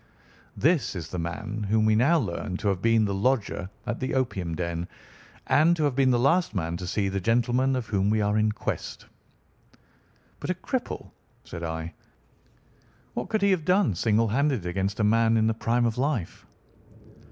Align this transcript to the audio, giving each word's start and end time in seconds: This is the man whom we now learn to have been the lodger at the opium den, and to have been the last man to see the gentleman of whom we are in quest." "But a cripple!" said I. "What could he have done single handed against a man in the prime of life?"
This 0.57 0.95
is 0.95 1.09
the 1.09 1.19
man 1.19 1.61
whom 1.69 1.85
we 1.85 1.93
now 1.95 2.17
learn 2.17 2.57
to 2.57 2.69
have 2.69 2.81
been 2.81 3.05
the 3.05 3.13
lodger 3.13 3.69
at 3.85 3.99
the 3.99 4.15
opium 4.15 4.55
den, 4.55 4.87
and 5.45 5.75
to 5.75 5.83
have 5.83 5.95
been 5.95 6.09
the 6.09 6.17
last 6.17 6.55
man 6.55 6.75
to 6.77 6.87
see 6.87 7.07
the 7.07 7.19
gentleman 7.21 7.75
of 7.75 7.85
whom 7.85 8.09
we 8.09 8.19
are 8.19 8.35
in 8.39 8.51
quest." 8.51 9.05
"But 10.39 10.49
a 10.49 10.55
cripple!" 10.55 11.11
said 11.43 11.61
I. 11.61 11.93
"What 13.13 13.29
could 13.29 13.43
he 13.43 13.51
have 13.51 13.63
done 13.63 13.93
single 13.93 14.29
handed 14.29 14.65
against 14.65 14.99
a 14.99 15.03
man 15.03 15.37
in 15.37 15.45
the 15.45 15.53
prime 15.53 15.85
of 15.85 15.99
life?" 15.99 16.47